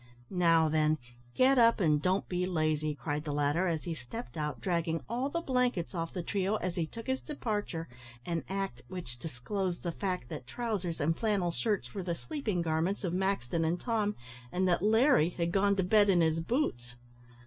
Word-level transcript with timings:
"Now, 0.31 0.67
then, 0.67 0.97
get 1.35 1.59
up, 1.59 1.79
and 1.79 2.01
don't 2.01 2.27
be 2.27 2.47
lazy," 2.47 2.95
cried 2.95 3.23
the 3.23 3.31
latter, 3.31 3.67
as 3.67 3.83
he 3.83 3.93
stepped 3.93 4.35
out, 4.35 4.59
dragging 4.59 5.03
all 5.07 5.29
the 5.29 5.41
blankets 5.41 5.93
off 5.93 6.11
the 6.11 6.23
trio 6.23 6.55
as 6.55 6.73
he 6.75 6.87
took 6.87 7.05
his 7.05 7.21
departure, 7.21 7.87
an 8.25 8.43
act 8.49 8.81
which 8.87 9.19
disclosed 9.19 9.83
the 9.83 9.91
fact 9.91 10.27
that 10.29 10.47
trousers 10.47 10.99
and 10.99 11.19
flannel 11.19 11.51
shirts 11.51 11.93
were 11.93 12.01
the 12.01 12.15
sleeping 12.15 12.63
garments 12.63 13.03
of 13.03 13.13
Maxton 13.13 13.63
and 13.63 13.79
Tom, 13.79 14.15
and 14.51 14.67
that 14.67 14.81
Larry 14.81 15.29
had 15.29 15.51
gone 15.51 15.75
to 15.75 15.83
bed 15.83 16.09
in 16.09 16.21
his 16.21 16.39
boots. 16.39 16.95